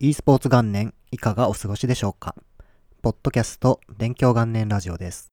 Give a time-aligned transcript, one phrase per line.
[0.00, 2.36] e スポーツ元年いかがお過ごしでしょうか？
[3.02, 5.32] ポッドキャスト勉強元年ラジオです。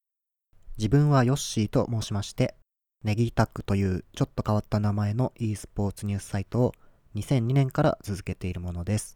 [0.75, 2.55] 自分はヨッシーと申しまして、
[3.04, 6.71] ネギタックというちょっと変わった名前の e スポーツニュースサイトを
[7.13, 9.13] 2002年から続けているものです。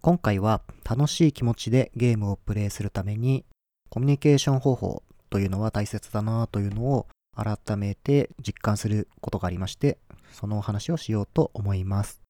[0.00, 3.44] 今回は楽しい気持ちでゲームをプレイするために
[3.88, 9.98] コミュニケーション方法というのは大切だなというのを改めて実感することがありまして、
[10.30, 12.21] そのお話をしようと思います。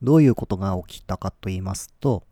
[0.00, 2.24] どういうことが起きたかと言いますと、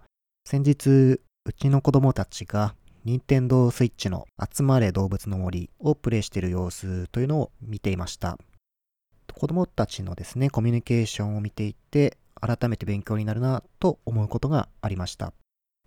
[0.44, 8.38] 先日、うちの子供たちが任天堂 switch の集まれ動物の森をプレイしている様子というのを見ていました。
[9.32, 15.33] 子供たちのですね、コミュニケーションを見ていて、改めて勉強になるなと思うことがありました。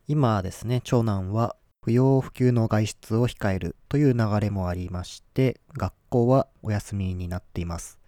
[0.07, 7.99] 今ですね、長男は不要不急の外出を控えるという流れもありまして、学校はお休みになっています。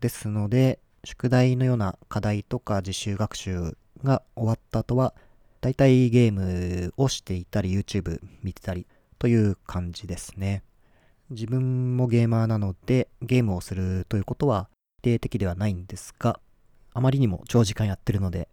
[0.00, 5.14] ですので、宿題のような課題とか自習学習が終わった後は、
[5.60, 8.86] だいたいゲームをしていたり、YouTube 見てたり
[9.18, 10.62] という感じですね。
[11.30, 14.68] 自分もゲーマーなので、ゲームをするということは
[15.00, 16.40] 否定的ではないんですが、
[16.92, 18.48] あまりにも長時間やってるので、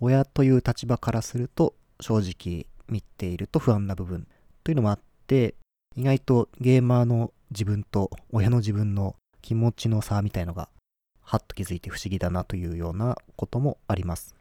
[0.00, 4.26] 親という立場からすると、正直見ていると不安な部分
[4.64, 5.54] というのもあって、
[5.96, 10.68] 意外とゲーマーの自分と親の自分の気持ちの差みたいのが
[11.30, 14.34] はっと気づいて不思議だなというようなこともあります。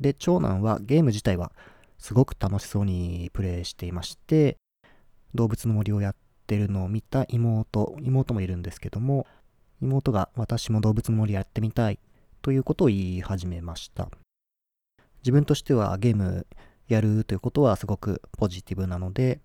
[0.00, 1.52] で、長男はゲーム自体は
[1.98, 4.56] すごく楽しそうにプレイしていまして、
[5.36, 6.16] 動物の森をやっ
[6.48, 9.24] てるのを見た妹、妹もいるんですけども、
[9.80, 12.00] 妹が私も動物の森やってみたい
[12.42, 14.08] ということを言い始めました。
[15.22, 16.44] 自分としてはゲーム
[16.88, 19.38] やるということはすごくポジティブなので、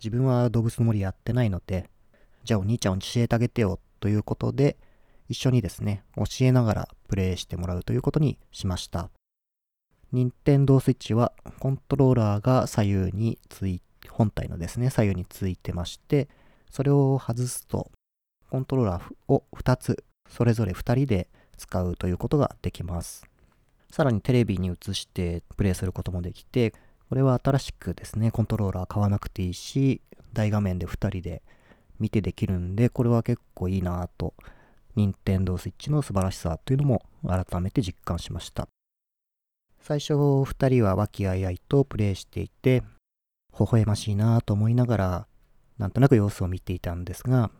[0.00, 1.88] 自分は動物の森やってないので、
[2.42, 4.76] じゃあお兄ちゃん教えてあげてよということで、
[5.30, 9.10] 一緒にですね、教えながらプレイしてもらうということにしました。
[10.10, 16.28] 任天堂 switch はコントローラーが左右につい、本体のですね、左右についてまして、
[16.68, 17.92] それを外すと、
[18.50, 23.24] コントローラーを2つ、それぞれ2人で使うということができます。
[23.92, 26.74] さらにテレビに映してプレイすることもできて、
[27.08, 30.00] これは新しくですね、コントローラー買わなくていいし、
[30.32, 31.44] 大画面で2人で
[32.00, 34.34] 見てできるんで、これは結構いいなぁと
[34.96, 38.68] 任天堂 switch の素晴らしさというのも改めて実感しました。
[39.80, 42.82] 最初2人は和気あいあいとプレイしていて、
[43.58, 45.26] 微笑ましいなぁと思いながら、
[45.78, 47.50] なんとなく様子を見ていたんですが、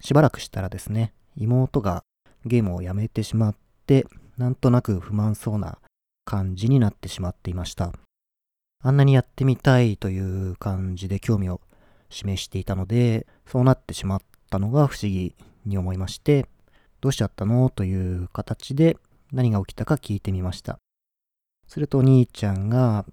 [0.00, 2.04] しばらくしたらですね、妹が
[2.44, 3.56] ゲームをやめてしまっ
[3.86, 4.06] て、
[4.36, 5.78] なんとなく不満そうな
[6.24, 7.92] 感じになってしまっていました。
[8.82, 11.60] あんなにやってみたいという感じで興味を
[12.10, 14.20] 示していたので、そうなってしまっ
[14.50, 16.46] たのが不思議に思いまして、
[17.04, 17.68] どうしちゃったの？
[17.68, 18.96] という形で
[19.30, 20.78] 何が起きたか聞いてみました。
[21.68, 23.04] するとお兄ちゃんが、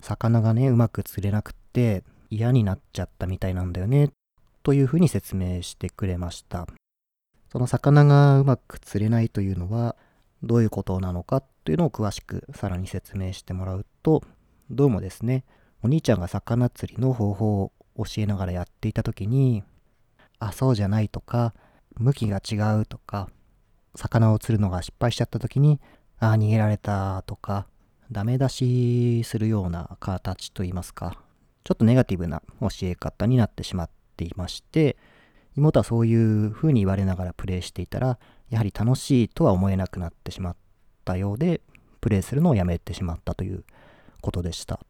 [0.00, 4.10] 魚がね、うまく釣れなくて嫌になっちゃったみたいなんだよね、
[4.62, 6.68] というふうに説明してくれました。
[7.50, 9.96] その魚がうまく釣れないというのは、
[10.44, 14.22] どういうことなのかというのを詳しくさらに説明してもらうと、
[14.70, 15.42] どうもですね、
[15.82, 19.64] お兄ちゃんが魚釣りの方法を教えながらやっていた時に、
[20.38, 21.54] あ、そうじゃないとか、
[21.96, 23.28] 向きが違うとか、
[23.94, 25.80] 魚を釣るのが失敗しちゃった時に、
[26.18, 27.66] ああ、逃げられたとか、
[28.10, 31.18] ダメ出しするような形といいますか、
[31.64, 34.96] ちょっとネガティブな教え方になってしまっていまして、
[35.56, 38.18] 妹はそういう風に言われながらプレイしていたら、
[38.50, 40.56] やはり楽しいとは思えなくなってしまっ
[41.04, 41.60] たようで、
[42.00, 43.64] プレイするのをやめてしまったという
[44.20, 44.80] ことでした。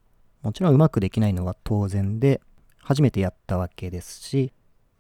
[0.42, 2.41] もちろんうまくできないのは当然で、
[2.78, 4.52] 初めてやったわけですし、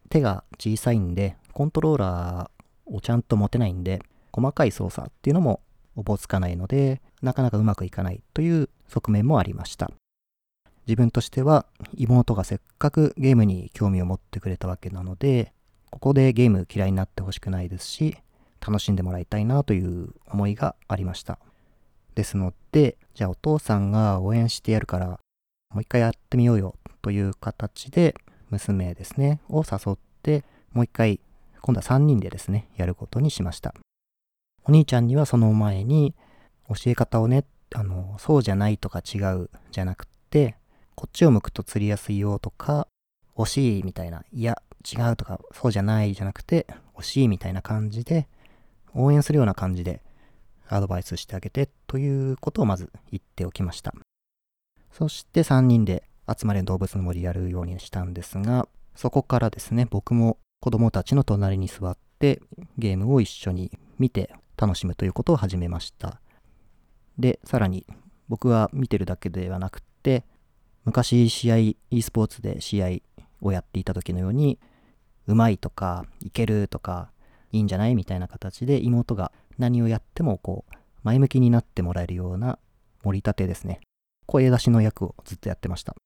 [0.08, 4.02] 手が小さいんで、コントローラーをちゃんと持てないんで、
[4.32, 5.60] 細かい操作っていうのも
[5.96, 9.90] おぼつかないので、なかなかうまくいかないという側面もありました。
[10.86, 15.52] 自分としては妹がせっかくゲームに興味を持ってくれたわけなので、
[15.90, 18.16] ここでゲーム嫌いになってほしくないですし、
[18.66, 21.38] 楽しんでもらいたいなという思いがありました。
[22.14, 25.20] ですので、じゃあお父さんが応援してやるから、
[25.70, 28.14] もう一回やってみようよという形で、
[28.50, 31.20] 娘ですね、を誘って、もう一回、
[31.62, 33.74] 今度は3人でですね、やることにしました。
[34.64, 36.14] お兄ちゃんにはその前に、
[36.68, 37.44] 教え方をね、
[37.74, 40.56] あの、そうじゃないとか違うじゃなくて、
[40.94, 42.86] こっちを向くと釣りやすいよとか、
[43.36, 46.66] 惜しいみたいな、いや、違うとか、そうじゃないじゃなくて、
[46.96, 48.28] 惜しいみたいな感じで、
[48.94, 50.02] 応援するような感じで
[50.68, 53.94] アドバイスしてあげてということをまず言っておきました。
[54.90, 62.40] そして3人で集まれ動物の森やるようにしたんですが、そこからですね、僕も子供たちの隣に座って
[62.78, 66.20] ゲームを一緒に見て楽しむということを始めました。
[67.18, 67.84] で、さらに
[68.28, 70.24] 僕は見てるだけではなくて
[70.84, 72.86] 昔試合 e スポーツで試合
[73.40, 74.60] をやっていた時のように
[75.26, 77.10] うまいとかいけるとか
[77.50, 82.60] いいんじゃないみたいな形で妹が何をやってもこう前向きになってもらえるような
[83.02, 83.80] 盛り立てですね
[84.26, 85.96] 声出しの役をずっとやってました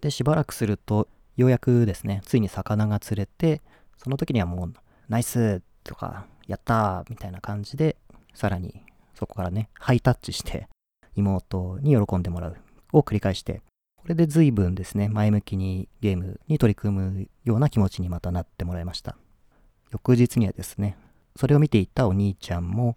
[0.00, 1.06] でしばらくすると
[1.36, 3.62] ようやくですねついに魚が釣れて
[3.96, 4.74] その時にはもう
[5.08, 7.96] ナイスとかやったーみたいな感じで
[8.34, 8.82] さらに
[9.14, 10.68] そこからねハイタッチして
[11.16, 12.56] 妹に喜んでもらう
[12.92, 13.62] を繰り返して
[13.96, 19.16] これで随分ですね前向きにゲームに取り組むような気持ちにまたなってもらいました。
[19.92, 20.96] 翌日にはですね
[21.36, 22.96] それを見ていたお兄ちゃんも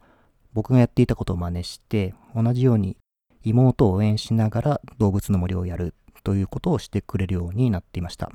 [0.53, 2.97] 僕がやっていたことを真似して同じように
[3.43, 5.93] 妹を応援しながら動物の森をやる
[6.23, 8.31] ということをしてくれるようになっていました。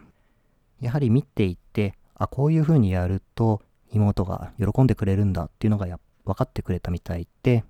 [0.81, 5.87] やはり見ていてあこういう風にやると妹が喜んでくれるんだっていうのが
[6.25, 7.64] 分かってくれたみたいで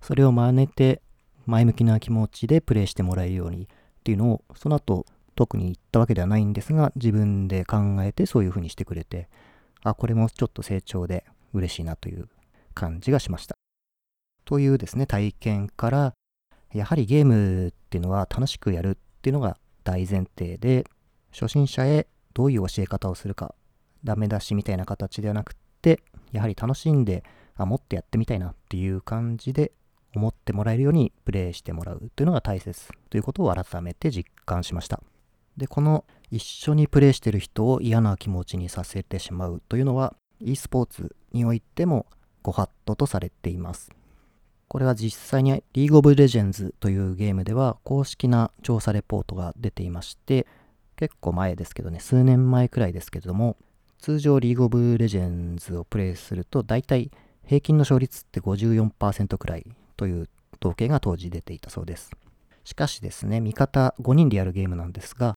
[0.00, 1.02] それを真似て
[1.46, 3.66] 前向きな気持ちでプレイしてもらえるようにっ
[4.04, 9.28] ていうのをその後特に言ったわけではないんですが自分で考えてそういう風にしてくれて
[9.82, 12.28] あこれもちょっと成長で嬉しいなという
[12.74, 13.56] 感じがしました。
[14.44, 16.14] というですね体験から
[16.72, 20.86] やはりゲームっていうのは楽しくやるっていうのが大前提で
[21.32, 23.54] 初心者へどういう教え方をするか
[24.04, 26.00] ダメ出しみたいな形ではなくって
[26.32, 27.24] やはり楽しんで
[27.56, 29.72] あもっとやってみたいなっていう感じで
[30.14, 35.02] 思ってもらえるようにプレイしてもらうというのが大切ということを改めて実感しました。
[35.56, 42.06] でこの一緒にプレイしてる人を嫌な気持ちにさせてしまうというのは e スポーツにおいても
[42.42, 43.90] ご法度とされています。
[44.68, 50.46] これは実際にリーグオブレジェンズというゲームでは公式な調査レポートが出ていまして
[50.96, 53.56] 結構前ですけどね数年前くらいですけれども
[53.98, 57.10] 通常リーグオブレジェンズをプレイすると大体
[57.44, 59.66] 平均の勝率って54%くらい
[59.96, 60.28] という
[60.60, 62.10] 統計が当時出ていたそうです。
[62.64, 65.34] しかしですね、味方5人でやるゲームなんですが、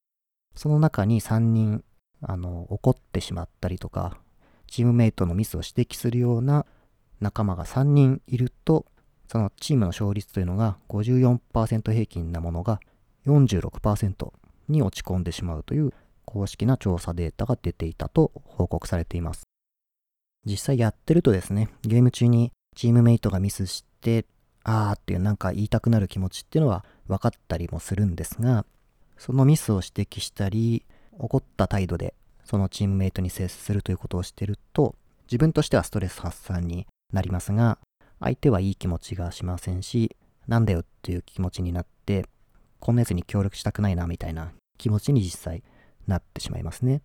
[0.55, 1.83] その中に3人、
[2.21, 4.17] あの、怒ってしまったりとか、
[4.67, 6.65] チームメイトのミスを指摘するような
[7.21, 8.85] 仲間が3人いると、
[9.29, 12.81] そのチームの勝率というのが54%平均なものが
[13.25, 14.33] 46%
[14.67, 15.93] に落ち込んでしまうという
[16.31, 19.43] 公式な調査データが出ていたと報告されています。
[20.45, 24.25] 実際やってるとですね、ゲーム中にチームメイトがミスして、
[24.63, 28.65] あーっていうなんか言いたくなる気持ちっていうのは分かったりもするんですが、
[29.17, 30.85] そのミスを指摘したり、
[31.19, 32.13] 怒った態度で
[32.45, 34.95] そのチームメイトに接するということをしてると、
[35.27, 37.77] 自分としてはストレス発散になりますが、
[38.21, 40.15] 相手はいい気持ちがしませんし、
[40.47, 42.25] なんだよっていう気持ちになって、
[42.79, 45.61] こんなやつに協力したくないなみたいな気持ちに実際
[46.11, 47.01] なってしまいますね。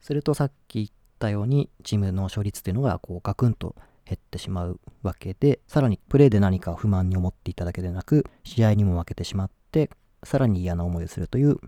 [0.00, 0.88] するとさっき言っ
[1.18, 3.74] たようにチームの勝率っていうのがこうガクンと
[4.08, 9.90] 減ってしまうわけで、さらにプレーで何か不満に思っていただけでなく、試合にも負けてしまって、
[10.24, 11.58] さらに嫌な思いをするという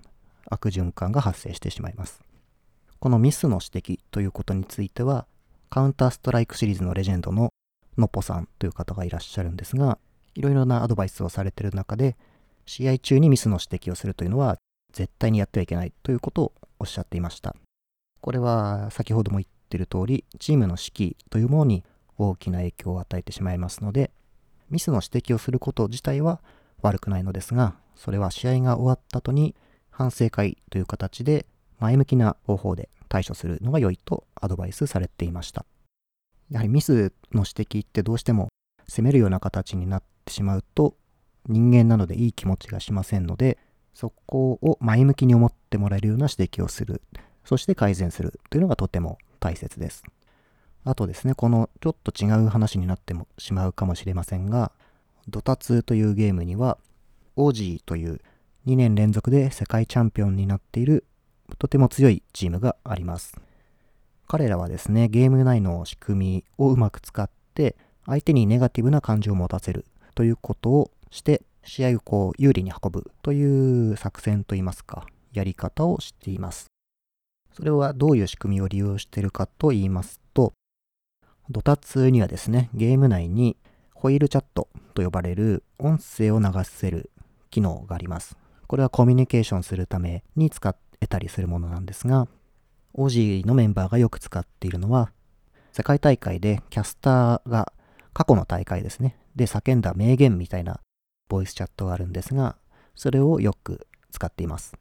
[0.48, 2.22] 悪循環が発生してしまいます。
[2.98, 5.26] このミスの指摘ということについては、
[5.68, 7.52] カウンターストライクシリーズのレジェンドの
[7.98, 9.98] のっぽさんという方がいらっしゃるんですが、
[10.34, 12.16] いろいろなアドバイスをされてる中で、
[12.64, 14.58] 試合中にミスの指摘をするというのは
[14.92, 17.54] 絶対にやってはいけないということをおっしゃっていました。
[18.20, 21.84] これは先ほども言ってる通り、チームの士気というものに
[22.18, 24.10] 大きな影響を与えてしまいますので、
[24.70, 26.40] ミスの指摘をすること自体は
[26.82, 29.54] 悪くないのですが、それは試合が終わった後に
[29.90, 31.46] 反省会という形で
[31.78, 35.64] 前向きな方法で対処するのが良いとアドバイスされていました。
[36.50, 38.48] やはりミスの指摘ってどうしても
[38.86, 40.94] 責めるような形になってしまうと
[41.48, 43.58] 人間なのでいい気持ちがしませんので、
[43.94, 47.02] そこを前向きに思ってもらえるような指摘をする、
[47.44, 50.04] そして改善するというのがとても大切です。
[50.84, 54.72] あとですね、このちょっと違う話になってもしまうかもしれませんが、
[55.28, 56.78] ドタツというゲームには、
[57.36, 58.20] オージーという
[58.66, 61.04] 2年連続で世界チャンピオンになっている
[61.58, 63.36] とても強いチームがあります。
[64.26, 76.66] 彼らはですね、ゲーム内の仕組みをうまく使って、相手にネガティブな感情を持たせるということをして、試合をこう有利に運ぶという作戦といいますか、やり方をしています。
[77.52, 80.52] それはどういう仕組みを利用しているかと言いますと、
[81.50, 83.56] ドタツにはですね、ゲーム内に
[83.94, 87.10] ホイールチャットと呼ばれる音声を流せる
[87.50, 88.36] 機能があります。
[88.66, 92.28] これはコミュニケーションするために使えたりするものなんですが、
[92.94, 95.12] オジーのメンバーがよく使っているのは、
[95.72, 97.72] 世界大会でキャスターが
[98.12, 100.80] 過去の大会ですね、で叫んだ名言みたいな
[101.30, 102.56] ボイスチャットがあるんですが、
[102.94, 104.76] それをよく使っています。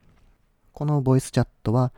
[0.74, 1.94] このボイスチャットは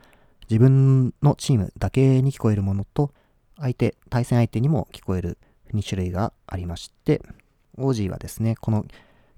[0.48, 3.12] 自分のチームだけに聞こえるものと
[3.56, 5.38] 相手、対戦相手にも聞こえる
[5.72, 7.22] 2種類がありまして、
[7.78, 8.84] オージーはですね、この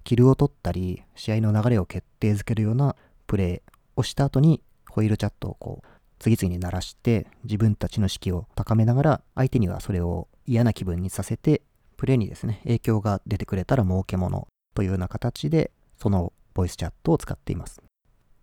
[0.02, 5.86] キルを取ったり、試合の流れを決定づけるようなプレーをした後に、ホイールチャットをこう、
[6.18, 11.62] 次々に鳴らして、自分たちの士気を高めながら、相手にはそれを嫌な気分にさせて、
[11.96, 17.82] プレーにですね、影響が出てくれたら儲けものというような形で、そのボイスチャットを使っています。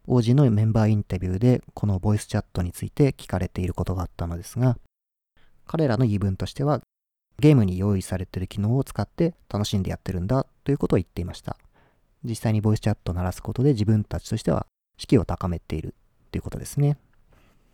[0.07, 4.77] OG のメンバーインタビューでこのボイスチャットについて聞かれていることがあったのですが、
[5.67, 6.81] 彼らの言い分としては、
[7.39, 11.57] ゲームに用意されている機能を使って楽しんでやってるんだということを言っていました。
[12.23, 15.95] 実際にボイスチャットを鳴らすことで自分たちとしては士気を高めている
[16.31, 16.97] ということですね。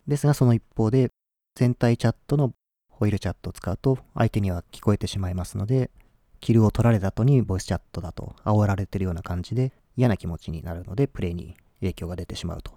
[0.07, 1.09] ですがその一方で
[1.55, 2.53] 全体チャットの
[2.89, 5.89] ホイールチャットを使うと相手には聞こえてしまいますので、
[6.39, 12.73] キルを取られた後にボイスチャットだと煽られてるような感じで嫌な気持ちになるのでプレイに影響が出てしまうと。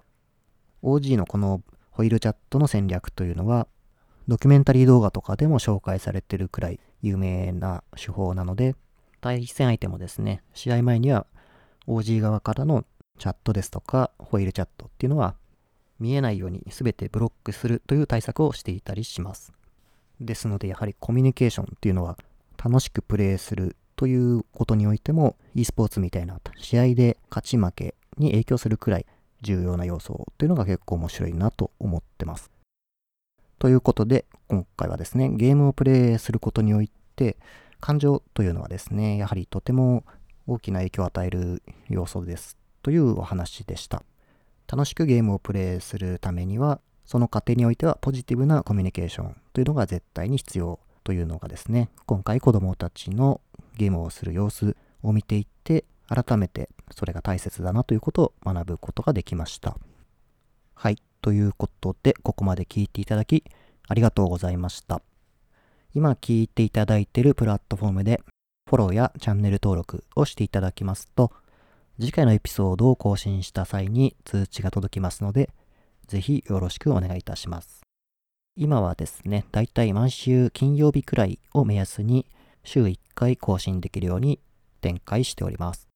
[0.83, 3.67] OG のこのホイールチャットの戦略というのは
[4.27, 8.75] ドキュメンタリー動画とかでも紹介されてるくらい有名な手法なので、
[9.19, 11.25] 対戦相手もですね、試合前には
[11.87, 12.85] OG 側からの
[13.17, 15.35] チャットですとか、ホイールチャットっていうのは
[15.99, 19.53] 見えないように全てブロックするという対策をしていたりします。
[20.19, 22.17] ですので、やはりコミュニケーションっていうのは
[22.63, 29.05] 楽しくプレイするということにおいても e スポーツみたいな試合で勝ち負けに影響するくらい
[29.41, 32.51] 重要な要素というのが結構面白いなと思ってます。
[33.57, 37.37] ということで、今回はですね、ゲームをプレイすることにおいて、
[37.79, 40.03] 感情というのはですね、やはりとても
[40.47, 44.03] 大きな影響を与える要素ですというお話でした。
[44.67, 53.41] 楽しくゲームをプレイするためには、その過程においてはポジティブなコミュニケーションというのが絶対に必要というのがですね、今回子供たちの
[53.77, 59.77] ゲームをする様子を見ていって、改めてそれが大切だなということを学ぶことができました。
[60.75, 61.01] はい。
[61.21, 63.43] ということで、ここまで聞いていただき、
[63.87, 65.01] ありがとうございました。
[65.93, 68.21] 今聞いていただいているプラットフォームで、
[68.67, 71.31] フォローやチャンネル登録をしていただきますと、
[71.99, 75.49] 次回のエピソードを更新した際に通知が届きますので、
[76.07, 77.80] ぜひよろしくお願いいたします。
[78.57, 82.25] 今はですね、だいたい毎週金曜日くらいを目安に
[82.65, 84.39] 週1回更新できるように
[84.81, 85.87] 展開しております。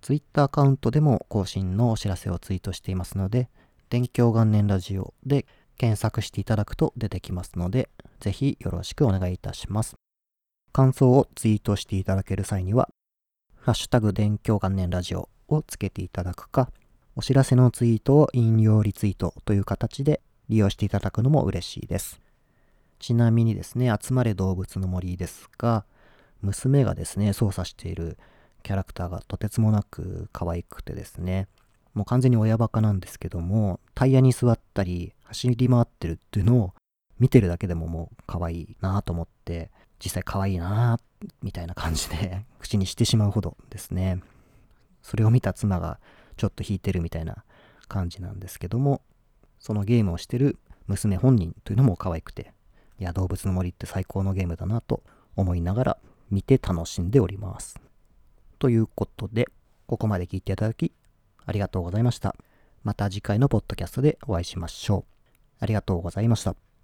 [0.00, 3.50] Twitter アカウントでも更新のお知らせをツイートしていますので、
[3.90, 5.44] 勉強元年ラジオで
[5.76, 9.94] 検索していただくと出てきますので、ぜひよろしくお願いいたします。
[10.72, 12.88] 感想をツイートしていただける際には、
[13.56, 16.70] ハッシュタグ勉強元年ラジオをつけていただくか、
[17.14, 22.20] お知らせのツイートを引用リツイートという形で利用していただくのも嬉しいです。
[22.98, 25.84] ちなみにですね、集まれ動物の森ですが、
[26.40, 28.18] 娘がですね、操作している
[28.62, 31.48] キャラクターがとてつもなく可愛くてですね、
[31.94, 36.74] もう完全に親バカなんですけども、タイヤに座ったり、走り回ってるっていうのを
[37.18, 39.70] 見てるだけでももう可愛いなと思って、
[40.02, 40.98] 実際可愛いな
[41.42, 44.22] みたいな感じで口にしてしまうほどですね。
[45.02, 45.98] それを見た妻が
[46.36, 47.44] ちょっと引いてるみたいな
[47.88, 49.02] 感じなんですけども、
[49.58, 52.52] そのゲームをしてる娘本人というのも可愛くて、
[52.98, 55.02] いや、動物の森って最高のゲームだなと
[55.36, 55.98] 思いながら
[56.30, 57.80] 見て楽しんでおります。
[58.58, 59.48] ということで、
[59.86, 60.92] ここまで聞いていただき
[61.46, 62.34] ありがとうございました。
[62.84, 65.04] また次回のポッドキャストでお会いしましょう。
[65.60, 66.67] ありがとうございました。